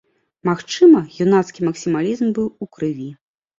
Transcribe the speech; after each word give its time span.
Магчыма, 0.47 1.01
юнацкі 1.27 1.67
максімалізм 1.69 2.35
быў 2.41 2.53
у 2.67 2.71
крыві. 2.79 3.09